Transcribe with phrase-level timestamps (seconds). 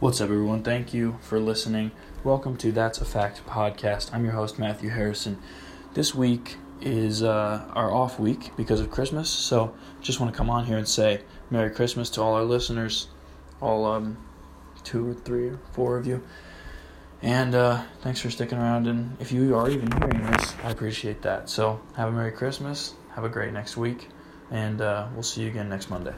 [0.00, 0.64] What's up, everyone?
[0.64, 1.92] Thank you for listening.
[2.24, 4.12] Welcome to That's a Fact podcast.
[4.12, 5.38] I'm your host, Matthew Harrison.
[5.94, 10.50] This week is uh, our off week because of Christmas, so just want to come
[10.50, 13.06] on here and say Merry Christmas to all our listeners,
[13.60, 14.18] all um,
[14.82, 16.24] two or three or four of you.
[17.22, 18.88] And uh, thanks for sticking around.
[18.88, 21.48] And if you are even hearing this, I appreciate that.
[21.48, 22.94] So have a Merry Christmas.
[23.14, 24.08] Have a great next week.
[24.50, 26.14] And uh, we'll see you again next Monday.